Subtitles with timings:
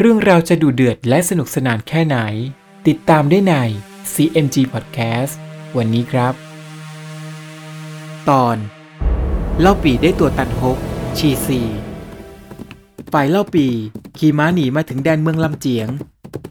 [0.00, 2.16] เรื่องราวจะดูเดือดและสนุกสนานแค่ไหน
[2.88, 3.54] ติดตามได้ใน
[4.12, 5.34] CMG Podcast
[5.76, 6.34] วันนี้ครับ
[8.28, 8.56] ตอน
[9.60, 10.78] เล่าปีได้ตัวตันฮก
[11.18, 11.60] ชีซี
[13.12, 13.66] ฝ่ายเล่าปี
[14.18, 15.88] ขี่ม้าหนีมาถึงแดนเมืองลำเจียง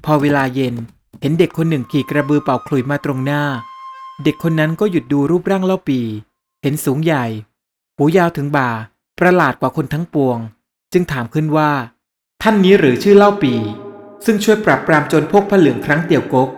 [0.06, 0.76] พอเวลาเย็น
[1.22, 3.44] เห็นเด็กคนหนึ่งขี่กระบือเป่าขลุ่ยมาตรงหน้า
[4.24, 6.00] เด็กคนนั้นก็หยุดดูรูปร่างเล่าปี
[6.62, 7.26] เห็นสูงใหญ่
[7.98, 8.70] หูยาวถึงบ่า
[9.20, 10.38] ประหลาดกว่าคนทั้งปวง
[10.92, 11.72] จึงถามขึ้นว่า
[12.46, 13.54] ท่านนี้หรือชื่อเล่าปี
[14.26, 16.50] ซึ่งช่วยปราบปรามโจรพวกผ้าเหลืองครั้งเตียวกก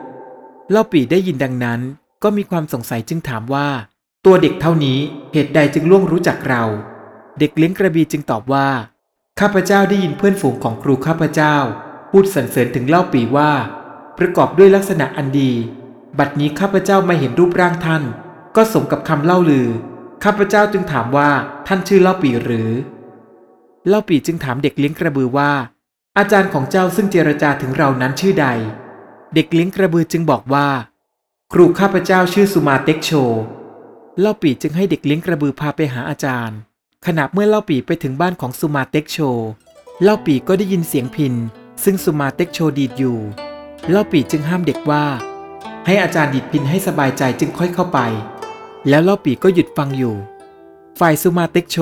[0.72, 1.82] เล่าปีได้ยินดังนั้น
[2.24, 3.68] ก็มีความสงสัยจึงถามว่า
[4.26, 5.00] ตัวเด็กเท่านี้
[5.34, 6.64] เหตุใดจึงล่วงรู้จักเรา
[7.40, 8.68] เด็กเลี้ยงกระบีจึงตอบว่า
[9.40, 11.56] ข้าพเจ้าได้ยินเพื่อนฝูงของครูข้าพเจ้า
[12.10, 13.52] พูดสรรเสริญถึงเล่าปีว่า
[14.18, 15.52] ประกอบด้วยลักษณะอันดี
[16.20, 18.04] บัดนี้ข้าพเจ้ามาเห็นรูปร่างท่าน
[18.56, 19.70] ก็สมกับคำเล่าลือ
[20.24, 21.30] ข้าพเจ้าจึงถามว่า
[21.68, 22.70] ท่านชื่อเล่าปีหรือ
[23.88, 25.52] เล่าปีจึงถามเด็กเลี้ยงกระบือว่า
[26.20, 28.48] อาจารย์ของเจ้าซึ่งเจรจาถึงเรานั้นชื่อใด
[29.34, 30.68] เด็กเลี้ยงกระบือจึงบอกว่า
[31.54, 33.12] ครูข้าพเจ้าชื่อสุมาเต็กโช
[34.20, 36.58] เล่าปีจึงให้เด็กเลี้ยงกระบือพาไปหาอาจารย์
[37.06, 39.18] ขณะเมื่อเล่าปีไปถึงบ้านของสุมาเต็กโช
[40.04, 41.34] เล่าปีก็ได้ยินเสียงพิน
[41.84, 43.18] ซึ่งสุมาเต็กโชดีดอยู่
[43.90, 45.06] เล่าปี่จึงห้ามเด็กว่า
[45.86, 48.00] ให้อาจารย์ดีดพิณให้สบายใจจึงค่อยเข้าไป
[48.90, 50.16] แล้วเล่าปี่ก็หยุดฟังอยู่
[51.00, 51.78] ฝ่ายสุมาเต็กโช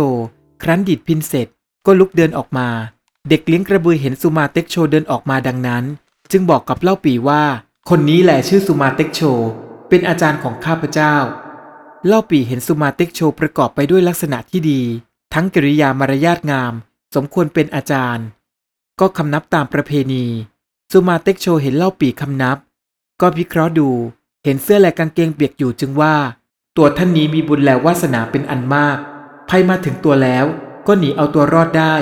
[0.63, 1.47] ครั้นดีดพิณเสร็จ
[1.85, 2.69] ก็ลุกเดินออกมา
[3.29, 5.83] เด็กเลี้ยงกระบือเห็นสุมาเต็กโชเดินออกมาดังนั้น
[6.31, 7.43] จึงบอกกับเล่าปี่ว่า
[7.89, 9.21] คนนี้แหละชื่อสุมาเต็กโช
[9.89, 11.15] เป็นอาจารย์ของข้าพเจ้า
[12.07, 14.81] เล่าปี่เห็นสุมาเต็กโชประกอบไปด้วยลักษณะที่ดี
[15.33, 16.73] ทั้งกิริยามารยาทงาม
[17.15, 18.25] สมควรเป็นอาจารย์
[18.99, 20.25] ก็คำนับตามประเพณี
[20.91, 22.57] สุมาเต็กโชเห็นเล่าปีคำนับ
[23.21, 23.89] ก็พิเคราะห์ดู
[24.43, 26.15] เห็นเสื้อและกางเกงเปียกอยู่จึงว่า
[26.77, 28.97] ตัวท่านนี้มีบุญและวาสนาเป็นอันมาก
[29.49, 30.45] ภัยมาถึงตัวแล้ว
[30.87, 31.95] ก็หนีเอาตัวรอดได้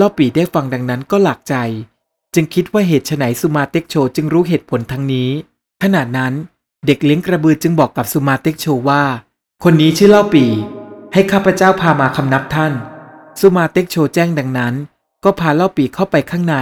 [0.00, 1.54] ล่าปีได้ฟังดังนั้นก็หลักใจ
[2.34, 5.30] จึงคิดว่าเหตุไฉนสุมาเต็กโชจึงรู้เหตุผลทั้งนี้
[5.82, 6.32] ขณะนั้น
[6.86, 9.02] เด็กเลี้ยงกระบือจึงบอกกับสุมาเต็กโชว่า
[9.64, 10.44] คนนี้ชื่อเล่าปี
[11.12, 12.72] ให้ข้าพเจ้าพามาคำนับท่าน
[13.40, 14.74] สุมาเต็กโชแจ้งดังนั้น
[15.24, 16.56] ก็พาเล่าปีเข้าไปข้างใน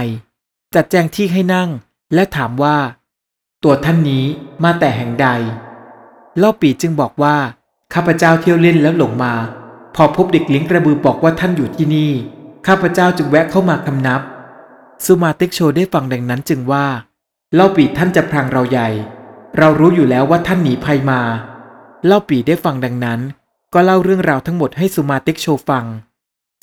[0.75, 1.69] จัดแจงที่ให้นั่ง
[2.13, 2.77] และถามว่า
[3.63, 4.25] ตัวท่านนี้
[4.63, 5.27] มาแต่แห่งใด
[6.37, 7.35] เล่าปีจึงบอกว่า
[7.93, 9.33] ข้าพเจ้าเที่ยวเล่นแล้วหลงมา
[9.95, 12.11] พอพบเด็กเลี้ยงกระบือบอกว่าท่านอยู่ที่นี่
[12.65, 14.21] ข้าพเจ้าจึงแวะเข้ามาคำนับ
[15.05, 16.85] สุมาต็กโชได้ฟังดังนั้นจึงว่า
[17.55, 18.89] เล่าปีท่านจะพรางเราใหญ่
[19.57, 21.21] เรารู้อยู่แล้วว่าท่านหนีภัยมา
[22.05, 23.19] เล่าปีได้ฟังดังนั้น
[23.73, 25.85] ก็เล่าเรื่องราวทั้งหมดให้สุมาต็กโชฟัง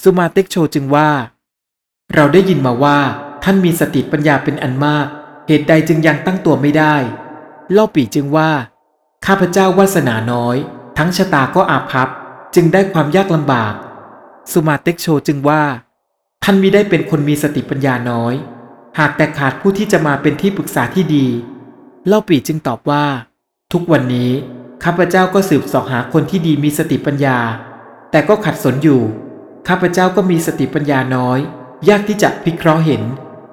[0.03, 1.10] สุมาต็กโชจึงว่า
[2.15, 2.99] เราได้ยินมาว่า
[3.44, 5.06] ท่านมีสติปัญญาเป็นอันมาก
[5.47, 6.94] เหตุใดจึงยังตั้งตัวไม่ได้
[7.72, 8.50] เล่าปีจึงว่า
[9.26, 10.56] ข้าพเจ้าวาสนาน้อย
[10.99, 12.09] ทั้งชะตาก็อาภัพ
[12.55, 13.75] จึงได้ความยากลำบาก
[14.53, 15.62] สุมาเต็กโชจึงว่า
[16.44, 18.34] ท่านมิได้เป็นคนมีสติปัญญาน้อย
[18.99, 21.27] หากแต่ขาดผู้ที่จะมาเป็นที่ปรึกษาที่ดี
[22.06, 23.05] เล่าปีจึงตอบว่า
[23.72, 24.31] ทุกวันนี้
[24.84, 27.38] ข้าพเจ้าก็สืบสอบหาคนที่ดีมีสติปัญญา
[28.10, 29.03] แต่ก็ขัดสนอยู่
[29.69, 31.38] ข้าพเจ้าก็มีสติปัญญาน้อย
[31.88, 33.03] ยากที่จะพิเคราะห์เห็น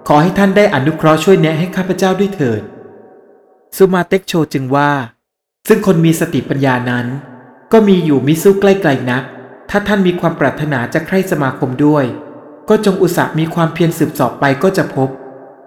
[0.08, 2.62] ขอให้ท่านได้อนุเคราะห์ช่วยแนะให้ข้าพเจ้าด้วยเถิด
[3.78, 4.92] สุมาเต็กโชจึงว่า
[5.68, 7.06] ซึ่งคนมีสติปัญญานั้น
[7.72, 9.24] ก็มีอยู่มิสู้ใกล้ๆนัก
[9.74, 12.06] ถ้าท่านมีความปรารถนาจะใคร่สมาคมด้วย
[12.70, 15.10] ก็จงอุตส่าห์มีความเพียรสืบสอบไปก็จะพบ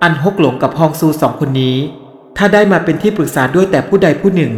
[0.02, 1.76] อันฮกหลงกับฮองซูสองคนนี้
[2.36, 4.52] ถ้าได้มาเป็นที่ปรึกษาด้วยแต่ผู้ใดผู้หนึ่ง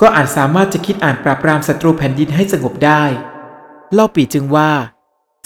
[0.00, 3.02] ก็อาจสามารถจะคิดอ่านปราบปรามศัตรูแผ่นดินให้สงบได้
[3.92, 4.70] เล่าปีจึงว่า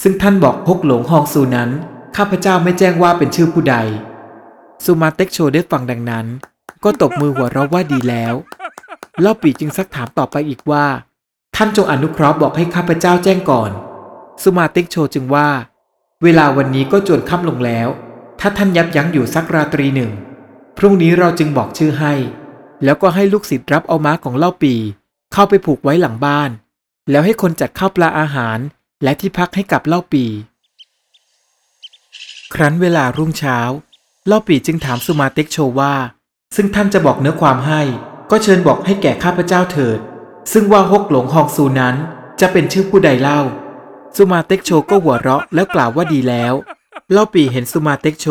[0.03, 1.71] ซึ่งท่านบอกฮกหลงฮองซูนั้น
[2.17, 3.77] ข้าพเจ้าไม่แจ้งว่าเป็นชื่อผู้ใด
[4.85, 6.27] สุมาเต็กโชได้ฟังดังนั้น
[6.85, 8.35] ก็ตบมือหัวเราะว่าดีแล้ว
[9.21, 10.87] เล่าปีจึงซักถามต่อไปอีกว่า
[11.57, 13.71] ท่านจงอนุเคราะห์บอกให้ข้าพเจ้าแจ้งก่อน
[14.43, 15.49] สุมาต็กโชจึงว่า
[16.23, 17.89] เวลาวันนี้ก็จวนค่ำลงแล้ว
[18.41, 20.13] ถ้าท่านยับยั้งอยู่สักราตรีหนึ่ง
[20.79, 22.15] พรุ่งนี้เราจึงบอกชื่อให้
[22.85, 24.75] แล้วก็ให้ลูกศิษย์รับเอาม้าของเล่าปี
[25.33, 26.51] เข้าไปผูกไว้หลังบ้าน
[27.11, 28.59] แล้วให้คนจัดข้าวปลาอาหาร
[29.03, 30.25] และที่พักให้กับเล่าปี
[32.55, 33.59] ครั้นเวลารุ่งเช้า
[34.27, 35.95] เล่าปีจึงถามสุมาต็กโชว่า
[36.57, 37.83] ซึ่งท่านจะบอกเนื้อความให้
[38.31, 40.01] ก็เชิญบอกให้แก่ข้าพเจ้าเถิด
[40.53, 41.95] ซึ่งว่าฮกหลงฮองซูนั้น
[42.41, 43.41] จะเป็นชื่อผู้ใดเล่า
[44.17, 46.55] สุมาเต็กโชก็หัวเราะแล้วกล่าวว่าดีแล้ว
[47.13, 48.27] เล่าปีเห็นสุมาเต็กโช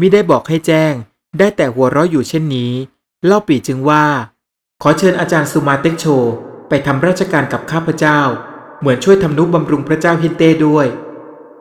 [0.00, 0.92] มิได้บอกให้แจ้ง
[1.38, 2.72] ได้แต่หัวเราะอยู่เช่นนี้
[3.26, 4.04] เล่าปีจึงว่า
[4.82, 6.06] ขอเชิญอาจารย์สุมาเต็กโช
[6.68, 8.20] ไปทำราชการกับข้าพเจ้า
[8.80, 10.86] เหมือนช่วยทำนุบำรุงพระเจ้าฮินเต้ด้วย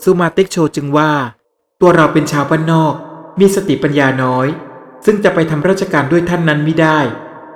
[0.03, 1.11] สุมาเต็กโชจึงว่า
[1.81, 2.93] ตัวเราเป็นชาวบ้านนอก
[3.39, 4.47] มีสติปัญญาน้อย
[5.05, 6.99] ซึ่งจะไปทำราชการด้วยท่านนั้นไม่ได้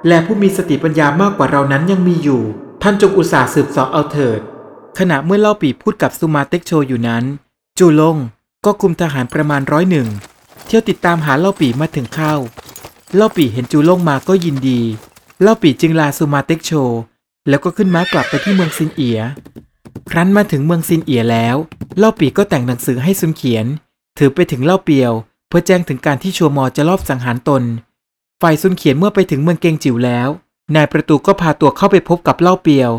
[0.08, 2.42] และผู้มีสติปัญญามากกว่าเรานั้นยังมีอยู่
[2.84, 4.40] ท่านจงอุตส่าห์สืบสอบเอาเถิด
[5.00, 7.24] ขณะเมื่อเล่าปีพูดกับสุมาเต็กโชอยู่นั้น
[7.78, 8.18] จูลง
[8.66, 10.08] ก็คุมทหารประมาณร้อยหนึ่ง
[10.66, 12.34] เที่ยวติดตามหาเล่าปีมาถึงเข้า
[13.16, 14.82] เล่าปีเห็นจูลงมาก็ยินดี
[15.42, 16.72] เล่าปีจึงลาสุมาเต็กโช
[17.50, 19.20] แล้วก็ขึ้นม้ากลับไปที่เมืองซินเอีย
[20.12, 21.56] ครั้นมาถึงเมืองซินเอียแล้ว
[21.98, 23.66] เล่าปีก็แต่งหนังสือให้ซุนเขียน
[24.18, 25.12] ถือไปถึงเล่าเปียว
[25.48, 27.64] เพื่อแจ้งถึงการที่ชัวมอจะลอบสังหารตน
[28.42, 30.30] ฝ่ายซุนเขียนเมื่อไปถึงเมืองเกงจิ๋วแล้ว
[30.76, 32.92] นายประตูก็พาตัวเข้าไปพบกับเล่าเปียว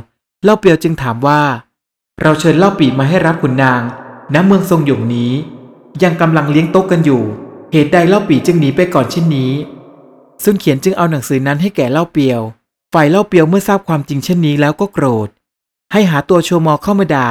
[0.44, 1.40] เล่าเปียวจึงถามว่า
[2.22, 3.82] เราเชิญเล่าปีมาให้รับขุนนาง
[4.34, 5.32] ณเมืองทรงหยงนี้
[6.02, 7.22] ยังกำลังเลี้ยงโต๊ะกันอยู่
[7.72, 9.52] เหตุใดเล่าปีจึงหนีไปก่อนเช่นนี้
[10.44, 12.40] ซุนเขียนจึงเอาหนังสือนั้นให้แก่เล่าเปียว
[12.92, 15.28] ฝ่ายเล่าเปียวเมื่อทราบความจริงเช่นนี้แล้วก็โกรธ
[15.92, 17.30] ให้หาตัวโชมอเข้ามาด่า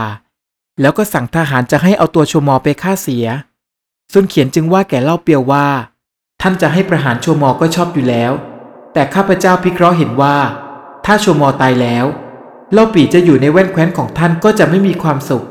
[0.82, 3.26] แล้วก็สั่งทหารจะให้เอาตัวโชมอไปฆ่าเสีย
[4.12, 5.68] ซุนเขียนจึงว่าแก่เล่าเปียวว่า
[6.42, 8.32] ท่านจะให้ประหารโชมอก็ชอบอยู่แล้ว
[8.94, 10.38] แต่ข้าพเจ้าพิเคราะห์เห็นว่า
[11.06, 12.06] ถ้าโชมอตายแล้ว
[12.74, 15.46] เล่าปีจะอยู่ในแว่นแคว้นของท่านก็จะไม่มีความสุข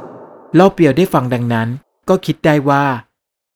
[0.55, 1.69] เล่าเปียวได้ฟังดังนั้น
[2.09, 2.85] ก็คิดได้ว่า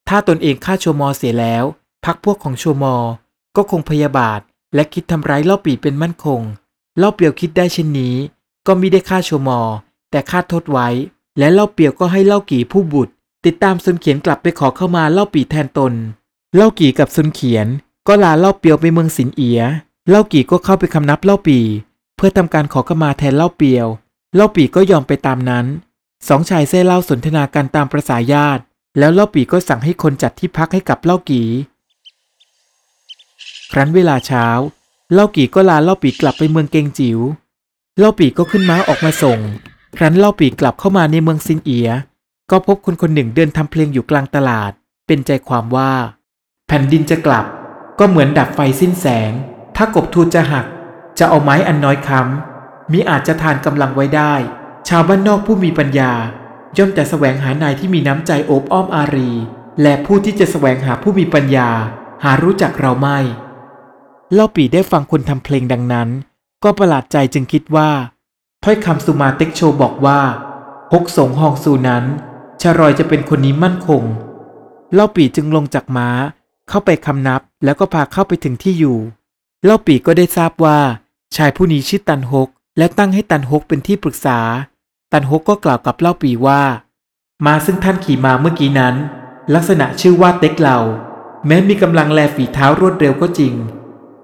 [0.09, 1.65] ถ้าตนเองฆ่าโชมอเสียแล้ว
[2.05, 2.97] พักพวกของโชมอ
[3.57, 4.41] ก็คงพยาบาท
[4.75, 6.41] และคิดทำร้ายเล่าปีเป็นมั่นคง
[6.99, 8.15] เล่าเปียวคิดได้เช่นนี้
[8.67, 9.61] ก็มิได้ฆ่าโชมอ
[10.11, 10.89] แต่ฆ่าโทษไว้
[11.39, 13.13] และเล่าเปียวก็ให้เล่ากี่ผู้บุตร
[13.47, 15.93] ติดตามซนเขียนกลับไปขอเข้ามาเล่าปีแทนตน
[16.57, 17.67] เล่ากี่กับซุนเขียน
[18.09, 19.61] ก็ลาเล่าเปียวไปเมืองสินเอีย
[20.09, 21.59] เล่ากี่ก็เข้าไปคำนับเล่าปี
[22.17, 23.87] เพื่อทำการขอเข้ามาแทนเล่าเปียว
[24.35, 25.67] เล่าปีก็ยอมไปตามนั้น
[26.29, 28.63] สองชายเซ่เล่าสนทนากันตามประษาญาติ
[28.99, 31.49] แล้วเล่าปีก็สั่งให้คนจัดที่พักให้กับเล่ากี่
[33.73, 34.47] ครั้นเวลาเช้า
[35.13, 37.19] เล่ากี่ก็ลาเล่าปีกลับไปเมืองเกงจิว๋ว
[37.99, 39.39] เล่าปีก็ขึ้นม้าออกมาส่ง
[39.97, 41.91] ครั้นเล่าปีกลับเข้ามาในเมืองซินเอีย
[42.51, 44.73] ก็พบคนคนหนึ่งเดินทำเพลงอยู่กลางตลาด
[45.07, 45.93] เป็นใจความว่า
[46.73, 47.47] แผ่นดินจะกลับ
[47.99, 49.33] ก็เหมือนดับไฟสิ้นแสง
[49.77, 50.67] ถ้ากบทูจะหัก
[51.19, 54.35] จะเอาไม้อันน้อยค้ำมิอาจจะทานกำลังไว้ได้
[54.89, 56.13] ชาวบ้านนอกผู้มีปัญญา
[56.79, 59.31] ย่อมแต่แสวงหานายที่มีน้ำใจโอบอ้อมอารี
[59.83, 61.71] และผู้ที่จะแสวงหาผู้มีปัญญา
[62.25, 63.19] หารู้จักเราไม่
[64.33, 66.09] เล่าปีได้ฟังคนทำเพลงดังนั้น
[66.65, 67.91] ก็ประหลาดใจจึงคิดว่า
[68.65, 70.21] ถ้อยคำสุมาเต็กโชบอกว่า
[70.93, 72.05] ฮกสงฮองซูนั้น
[72.63, 74.03] ชารอยจะเป็นคนนี้มั่นคง
[74.95, 76.09] เล่าปีจึงลงจากม้า
[76.71, 78.99] เข้าไปคำนับแล้วก็พาเข้าไปถึงที่อยู่
[79.65, 80.79] เล่าปีก็ได้ทราบว่า
[81.37, 84.39] ชายผู้นี้ชื่อตันฮก และตั้งให้ตันฮกเป็นที่ปรึกษา
[85.13, 86.63] ตันฮกก็กล่าวกับเล่าปีว่า
[87.47, 88.95] มาซึ่งท่านขี่มาเมื่อกี้นั้น
[89.55, 90.79] ลักษณะชื่อว่าเต็กเหล่า
[91.47, 93.55] แม้มีกำลังแลฝีเท้ารวดเร็วก็จริง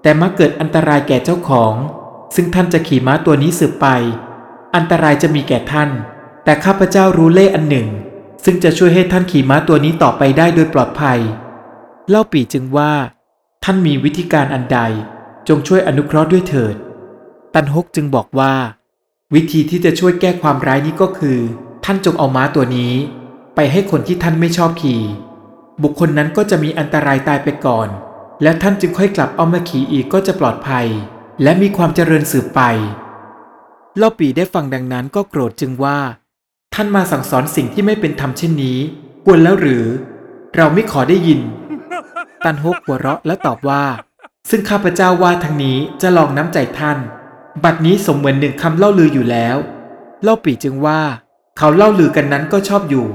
[0.01, 1.73] แต่มักเกิดอันตรายแก่เจ้าของ
[2.35, 3.87] ซึ่งท่านจะขี่ม้าตัวนี้สืบไป
[4.75, 5.89] อันตรายจะมีแก่ท่าน
[6.43, 7.87] แต่ข้าพเจ้ารู้เล่อันหนึ่ง
[8.43, 11.19] ซึ่งจะช่วยให้ท่านขี่ม้าตัวนี้ต่อไปได้โดยปลอดภัย
[12.09, 12.93] เล่าปีจึงว่า
[13.63, 14.79] ท่านมีวิธีการอันใด
[15.47, 16.75] จงช่วยอนุเคราะห์ด้วยเถิด
[17.53, 18.53] ตันฮกจึงบอกว่า
[19.33, 21.39] วิธีที่จะช่วยแก้ความร้ายนี้ก็คือ
[21.85, 22.93] ท่านจงเอาม้าตัวนี้
[23.55, 25.01] ไปให้คนที่ท่านไม่ชอบขี่
[25.83, 27.87] บุคคลนั้นก็จะมีอันตรายตายไปก่อน
[28.41, 30.87] แล้วท่านจึงค่อยกลับเอามาขี่อีกก็จะปลอดภัย
[31.43, 32.61] และมีความเจริญสืบไป
[33.97, 35.97] เล่าปีได้ฟังดังนั้นก็โกรธจึงว่า
[36.73, 38.77] ท่านมาสั่งสอนสิ่งที่ไม่เป็นธรรมเช่นนี้
[39.25, 39.85] ควรแล้วหรือ
[40.55, 41.41] เราไม่ขอได้ยิน
[42.47, 43.83] ตันฮกหัวเราะและตอบว่า
[44.49, 46.97] ซึ่งข้าพเจ้าว่าทางนี้จะลองน้ำใจท่าน
[47.63, 49.57] บัดนี้สมเหมือนหนึ่งคำเล่าลืออยู่แล้ว
[50.23, 51.01] เล่าปีจึงว่า
[51.57, 53.07] เขาเล่าลือกันนั้นก็ชอบอยู่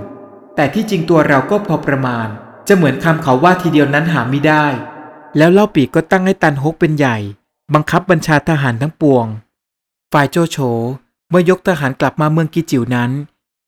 [0.57, 2.29] แต่ที่จริงตัวเราก็พอประมาณ
[2.69, 4.67] จะเหมือนคำเขาว่าทีเดียวนั้นหาไม่ได้
[5.37, 7.17] แล้วเล่าปีก็ตั้งให้ตันฮกเป็นใหญ่
[7.75, 9.27] บังคับบัญชาทหารทั้งปวง
[10.13, 10.59] ฝ่ายโจโฉ
[11.31, 13.11] เมื่อยกทหารกลับมาเมืองกิจิวนั้น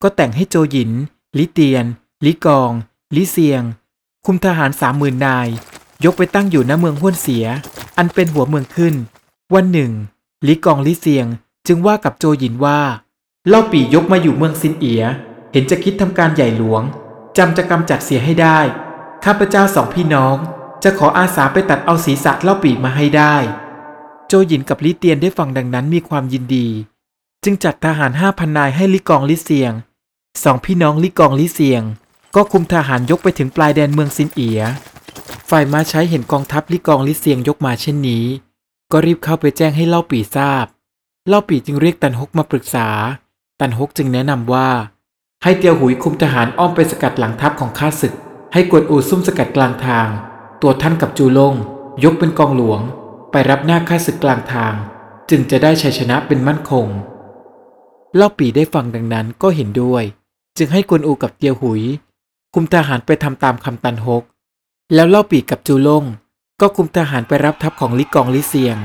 [0.02, 0.90] ก็แต่งให้โจหยิน
[1.38, 1.84] ลิเตียน
[2.24, 2.70] ลิกอง
[3.16, 3.62] ลิเซียง
[4.26, 5.48] คุมทหารสามหมื่นนาย
[6.04, 7.46] ยกไปตั้งอยู่ณเมืองห้วนเสีย
[7.98, 8.94] อันเป็นหัวเมืองขึ้น
[9.54, 9.92] วันหนึ่ง
[10.46, 11.26] ลิกองลิเซียง
[11.66, 12.80] จึงว่ากับโจหยินว่า
[13.48, 15.02] เล่าปี่ยกมาอยู่เมืองซินเอีย
[15.52, 16.82] เห็นจะคิดทำการใหญ่หลวง
[17.36, 18.58] จำจะกำจัดเสียให้ได้
[19.24, 20.36] ข้าพเจ้าสองพี่น้อง
[20.82, 23.34] จะขออาสาไปตัดเอาศีรษะเล่าปี่มาให้ได้
[24.28, 26.68] โจหยินกับลิเตียนได้ฟังดังนั้นมีความยินดี
[27.44, 29.72] จึงจัดทหารห้าพันนายให้ลิกองลิเซียง
[30.42, 31.82] สองพี่น้องลิกองลิเซียง
[32.34, 34.60] ก็คุมทหารยกไปถึงปลายแดนเมืองซินเอีย
[35.50, 38.24] ฝ่ายมาใช้เห็นกองทัพลิกองลิเซียงยกมาเช่นนี้
[38.92, 40.66] ก็รีบเข้าไปแจ้งให้เล่าปีทราบ
[41.28, 42.88] เล่าปีจึงเรียกตันฮกมาปรึกษา
[43.60, 44.68] ตันฮกจึงแนะนำว่า
[45.42, 48.14] ให้เตียวหุยคุมทหารอ้อมไปสกัดหลังทัพของข้าศึก
[48.52, 50.08] ให้กวนอูซุ่มสกัดกลางทาง
[50.62, 51.54] ตัวท่านกับจูลง
[52.04, 52.80] ยกเป็นกองหลวง
[53.30, 54.74] ไปรับหน้าค่าศึกกลางทาง
[55.30, 56.86] จึงจะได้ชัยชนะเป็นมั่นคง
[58.16, 60.04] เล่าปีได้ฟังดังนั้นก็เห็นด้วย
[60.58, 61.82] จึงให้กวนอูกับเตียวหุย
[62.56, 64.22] คุมทหารไปทำตามคำตันฮก
[64.94, 66.04] แล้วเล่าปีกับจูลง
[66.60, 68.78] ก็คุมทหารไปรับทัพของลิกองลิเซียง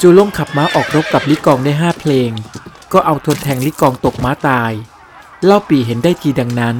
[0.00, 2.30] จูลงขับม้าออกรบกับลิกองได้ห้าเพลง
[2.92, 4.72] ก็เอาทวนแทงลิกองตกม้าตาย
[5.44, 6.76] เล่าปีเห็นได้ทีดังนั้น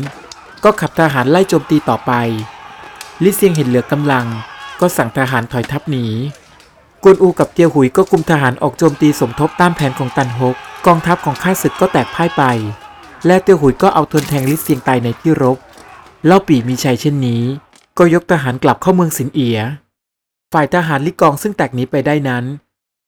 [0.65, 2.13] ก็ขับทหารไล่โจมตีต่อไป
[3.23, 4.27] ลิเซียงเห็นเหลือกำลัง
[4.81, 6.07] ก็สั่งทหารถอยทัพหนี
[7.03, 10.57] กวนอูกับเตียวหุยก็คุมทหารออกโจมตีสมทบตานแผนของตันฮก
[10.87, 12.45] กองทัพของข้าศึกก็แตกพ่ายไป
[13.27, 15.59] และเตียวหุยก็เอาทนแทงลิเซียงตายในที่รบ
[16.27, 17.43] เล่าปีมีชัยเช่นนี้
[17.99, 19.59] ก็ยกทหารกลับเข้าเมืองสินเอีย
[20.53, 22.45] ฝ่ายทหารลิกองซึ่งแตกหนีไปได้นั้น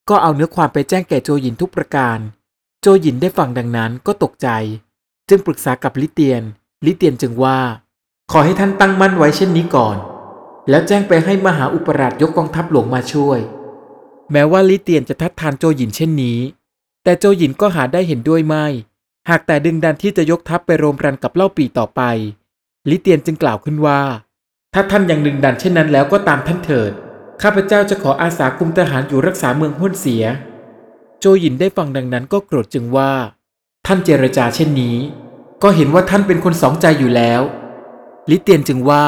[0.08, 2.18] ก็เอาเนื้อความไปแจ้งแก่โจหยินทุกประการ
[2.80, 4.48] โจหยินได้ฟังดังนั้นก็ตกใจ
[5.28, 6.42] จึงปรึกษากับลิเตียน
[6.86, 7.58] ลิเตียนจึงว่า
[8.30, 9.96] ขอให้ท่านตั้งมั่นไว้เช่นนี้ก่อน
[10.68, 13.38] แล้วแจ้งไปให้มหาอุปราชยกกองทัพหลวงมาช่วย
[14.32, 16.38] แม้ว่าลิเตียนจะทัดทานโจหยินเช่นนี้
[17.04, 18.66] แต่โจหยินก็หาได้เห็นด้วยไม่
[19.30, 22.02] หากแต่ดึงดันที่จะยกทัพไปโรมรันกับเล่าปีต่อไป
[22.90, 24.00] ลิเตียนจึงกล่าวขึ้นว่า
[24.74, 26.92] ถ้าท่านยังดึงดันเช่นนั้นแล้วก็ตามท่านเถิด
[27.42, 30.24] ข้าพเจ้าจะขออาสาคุมทหารอยู่รักษาเมืองหุ้นเสีย
[31.20, 33.12] โจหยินได้ฟังดังนั้นก็โกรธจึงว่า
[33.86, 34.96] ท่านเจรจาเช่นนี้
[35.62, 37.40] ก็เห็นว่าท่านเป็นคนสองใจอยู่แล้ว
[38.30, 39.04] ลิเตียนจึงว่า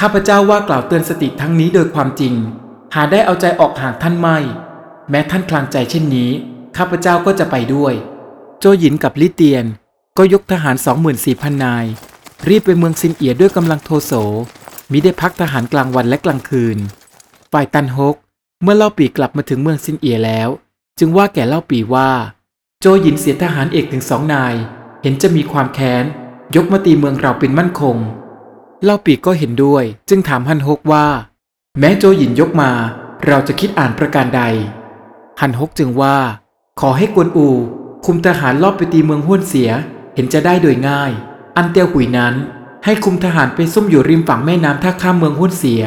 [0.00, 2.34] ข้าพเจ้าว่ากล่าวเตือนสติทั้งนี้โดยความจริง
[2.94, 4.38] หาได้เอาใจออกห่างท่านไม่
[5.10, 6.30] แม้ท่านคลางใจเช่นนี้
[6.76, 7.94] ข้าพเจ้าก็จะไปด้วย
[8.60, 9.64] โจหยินกับลิเตียน
[10.18, 11.84] ก็ยกทหารสองหมื่นสี่พันนาย
[12.48, 14.12] รีบไปเมืองซินเอียด้วยกำลังโทโส
[14.90, 16.78] มิได้พักทหารกลางวันและกลางคืน
[17.52, 18.16] ฝ่ายตันฮก
[18.62, 20.48] เมื่อเล่าปีกลับมาถึงเมืองซินเอียแล้ว
[20.98, 22.10] จึงว่าแก่เล่าปีว่า
[22.80, 24.54] โจหยินเสียทหารเอกถึงสองนาย
[25.02, 26.04] เห็นจะมีความแค้น
[26.56, 27.96] ยกมาตีเมืองเราเป็นมั่นคง
[28.84, 31.06] เล่าปีก็เห็นด้วย จึงถามฮันฮกว่า
[31.78, 32.70] แม้โจหยินยกมา
[33.26, 34.42] เราจะคิดอ่านประการใด
[35.40, 36.16] ฮันฮกจึงว่า
[36.80, 37.48] ขอให้กวนอู
[38.06, 39.70] คุมทหารลอบไปตีเมืองห้วนเสีย
[40.14, 41.12] เห็นจะได้โดยง่าย
[41.56, 42.34] อันเตียวหุยนั้น
[42.84, 45.82] ให้คุมทหารไปซุ่มอยู่ริมฝั่งแม่น้ำท่าข้ามเมืองห้วนเสีย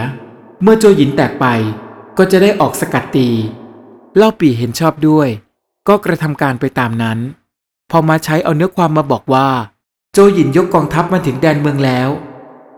[0.62, 1.46] เมื่อโจหยินแตกไป
[2.18, 3.30] ก็จะได้ออกสกัดตี
[4.18, 5.30] เล่าปีเห็นชอบด้วย
[5.88, 7.20] ก็กระทำการไปตามนั้น
[7.92, 9.50] พอมาใช้เอาเนื้อความมาบอกว่า
[10.14, 12.10] โจหยินยกกองทัพมาถึงแดนเมืองแล้ว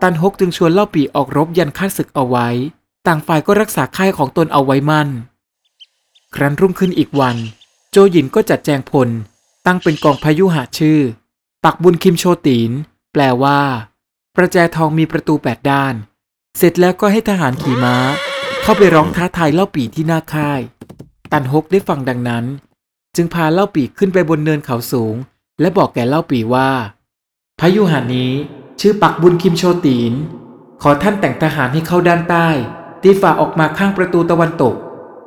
[0.02, 2.48] ตันฮกจึงชวนเล่าปีออกรบยันค่าศึกเอาไว้
[3.06, 5.08] ต่างฝ่ายก็รักษาค่ายของตนเอาไว้มั่น
[6.34, 7.36] ครั้นรุ่งขึ้นอีกวัน
[7.90, 9.10] โจหยินก็จัดแจงพล
[9.66, 11.00] ตั้งเป็นกองพายุหะชื่อ
[11.64, 12.70] ปักบุญคิมโชตีน
[13.12, 13.60] แปลว่า
[14.36, 15.94] ประแจทองมีประตูแปดด้าน
[16.58, 17.96] เสร็จแล้วก็ให้ทหารขี่ม้า
[18.62, 20.60] เข้าไปร้องท้าทายเล่าปีที่หน้าค่าย
[21.32, 22.44] ตันฮกได้ฟังดังนั้น
[23.16, 25.14] จึงพาเล่าปีขึ้นไปบนเนินเขาสูง
[25.60, 26.70] และบอกแก่เล่าปีว่า
[27.60, 28.32] พายุหานี้
[28.80, 30.12] ชื่อปักบุญคิมโชตีน
[30.82, 32.48] ขอท่านแต่งทหารให้เข้าด้านใต้
[33.02, 34.74] ตีฝ่าออกมาข้างประตูตะวันตก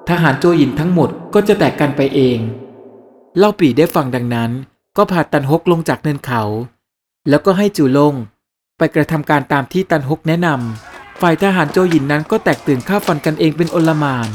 [0.10, 2.40] ทหารโจหยินทั้งหมดก็จะแตกกันไปเอง
[3.38, 4.52] เล่าปีได้ฟังดังนั้น
[4.98, 6.44] ก็พาตันฮกลงจากเนินเขา
[7.30, 8.14] แล้วก็ให้จูลง
[8.78, 14.28] ไปกระทำการตามที่ตันฮกแนะนำฝ่ายทหารโจหยินนั้นก็แตกตื่นฆ่าฟันกันเองเป็นโอลมาน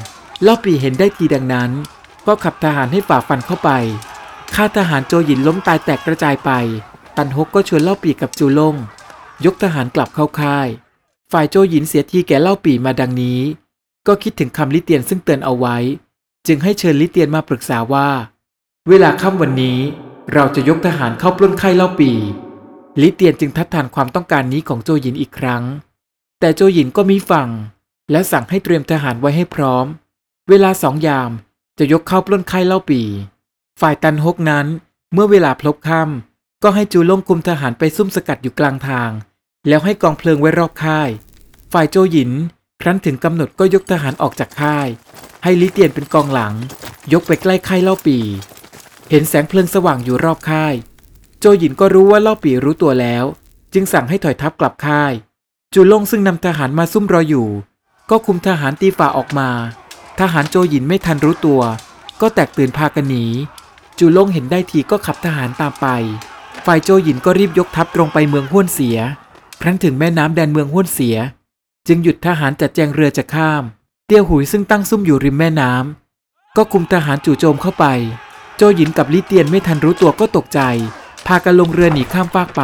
[0.42, 1.70] เล่าปีเห็นได้ทีดังนั้น
[2.26, 3.70] ก็ขับทหารให้ฝ่าฟันเข้าไป
[4.54, 6.50] ฆ่าทหารโจหยินล้มตายแตกกระจายไป
[7.16, 8.74] ตันฮกก็ชวนเล่าปีกับจูลง
[9.44, 10.68] ยกทหารกลับเข้าค่าย
[11.32, 13.40] ฝ่ายโจหยินเสียทีแก่เล่าปีมาดังนี้
[14.06, 15.76] ก็คิดถึงคำลิเตียนซึ่งเตือนเอาไว้
[16.46, 18.08] จึงให้เชิญลิเตียนมาปรึกษาว่า
[18.88, 19.78] เวลาค่ำวันนี้
[20.32, 22.12] เราจะยกทหารเข้าปล้นค่ายเล่าปี
[23.00, 25.62] ลิเตียนจึงทัดทานความต้องการนี้ของโจหยินอีกครั้ง
[26.40, 27.48] แต่โจหยินก็มีฟัง
[28.10, 29.86] และสั่งให้เตรียมทหารไว้ให้พร้อม
[30.48, 31.30] เวลาสองยาม
[31.78, 33.02] จะยกเข้าปล้นค่ายเล่าปี
[33.80, 34.66] ฝ่ายตันฮกนั้น
[35.12, 39.10] เมื่อเวลาพลบค่ำก็ให้จูลงคุมทหารไปซุ่มสกัดอยู่กลางทาง
[39.68, 41.08] แล้วให้กองเพลิงไว้รอบค่าย
[41.72, 42.30] ฝ่ายโจหยิน
[42.82, 44.88] ครั้นถึงกำหนดก็ยกทหารออกจากค่าย
[45.42, 46.54] ให้ลิเตียนเป็นกองหลัง
[47.12, 48.18] ยกไปใกล้ค่ายเล่าปี
[49.12, 50.74] เห็นแสงเพลิงสว่างอยู่รอบค่าย
[51.40, 53.24] โจหยินก็รู้ว่าล่าปีรู้ตัวแล้ว
[53.72, 55.12] จึงสั่งให้ถอยทัพกลับค่าย
[55.74, 57.48] จูลงซึ่งนำทหารมาซุ่มรออยู่
[58.10, 59.50] ก็คุมทหารตีฝ่าออกมา
[60.20, 61.62] ทหารโจหยินไม่ทันรู้ตัว
[62.20, 63.26] ก็แตกตื่นพากันหนี
[63.98, 65.86] จูลงเห็นได้ทีก็ขับทหารตามไป
[66.64, 68.98] ฝ่ายโจหยินก็รีบยกทัพตรงไปเมืองห้วนเสีย
[69.62, 71.16] ครั้นถึงแม่น้ำแดนเมืองห้วนเสีย
[71.86, 73.62] จึงหยุดทหารจัดแจงเรือจะข้าม
[74.06, 77.86] เตี้ยวหุยซึ่งตั้งซุ่มอยู่ริมแม่น้ำก็คุมทหารจู่โจมเข้าไป
[78.62, 80.60] โจหยินกับลิเตียนไม่ทันรู้ตัวก็ตกใจ
[81.26, 82.62] พากันลงเรือหนีข้ามฟากไป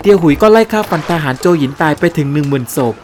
[0.00, 2.94] เตียวหุยก็ไล่ฆ่าฟันทหารโจหยินตายไปถึงหนึ่งหมื่นศพ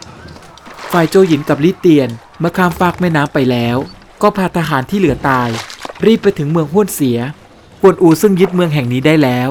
[0.91, 3.77] ฝ่ายโจหยินกับลิเตียนเมื่อข้ามฟากแม่น้ำไปแล้ว
[4.21, 5.49] ก็พาทหารที่เหลือตาย
[6.05, 7.19] รีบไปถึงเมืองห้วนเสีย
[7.81, 9.49] กวนอูซึ่งยึดเมืองแห่งนี้ได้แล้ว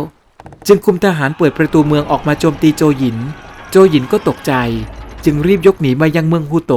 [0.67, 3.17] จึงคุมทหารเปิดประตูเมืองออกมาโจมตีโจหยิน
[3.71, 4.53] โจหยินก็ตกใจ
[5.25, 6.73] จึงรีบยกหนีมายังเมืองฮูโต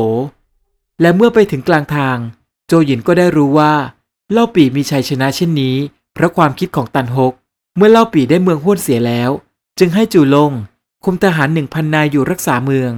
[1.01, 2.17] และเมื่อไปถึงกลางทาง
[2.67, 3.73] โจหยินก็ได้รู้ว่า
[4.33, 5.75] เล่าปีมีชัยชนะเช่นนี้
[6.13, 7.33] เพราะความคิดของตันฮก
[7.77, 9.29] เมื่อเล่าปีได้เมืองห้วนเสียแล้ว
[9.79, 10.51] จึงให้จูลง
[11.05, 12.91] คุมทหารหนึ่งพันนายอยู่รักษาเมือง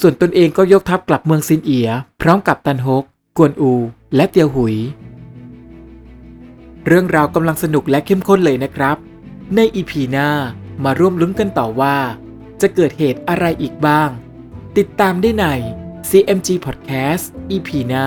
[0.00, 1.88] ส่วนตนเองก็ยกทัพกลับเมืองซินเอีย
[2.20, 3.04] พร้อมกับตันฮก
[3.36, 3.72] กวนอู
[4.16, 4.76] และเตียวหุย
[6.86, 8.96] เรื่องราวกำลังสนุกและเข้มข้นเลยนะครับ
[9.56, 10.28] ในอีพีหน้า
[10.84, 11.96] มาร่วมลุ้นกันต่อว่า
[12.60, 14.10] จะเกิดเหตุอะไรอีกบ้าง
[14.76, 15.46] ติดตามได้ใน
[16.10, 18.06] CMG Podcast EP หน้า